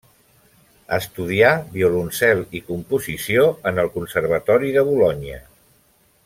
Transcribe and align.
Estudià 0.95 1.51
violoncel 1.75 2.41
i 2.61 2.63
composició 2.71 3.45
en 3.73 3.83
el 3.85 3.93
Conservatori 3.99 4.73
de 4.79 4.87
Bolonya. 4.91 5.39